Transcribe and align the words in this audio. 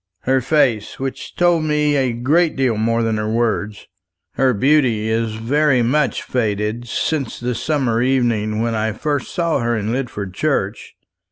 "Her 0.21 0.41
face, 0.41 0.99
which 0.99 1.35
told 1.35 1.63
me 1.63 1.95
a 1.95 2.11
great 2.11 2.55
deal 2.55 2.75
more 2.75 3.03
than 3.03 3.17
her 3.17 3.29
words. 3.29 3.85
Her 4.31 4.51
beauty 4.51 5.07
is 5.09 5.35
very 5.35 5.83
much 5.83 6.23
faded 6.23 6.87
since 6.87 7.39
the 7.39 7.53
summer 7.53 8.01
evening 8.01 8.63
when 8.63 8.73
I 8.73 8.93
first 8.93 9.31
saw 9.31 9.59
her 9.59 9.77
in 9.77 9.91
Lidford 9.91 10.33
Church. 10.33 10.95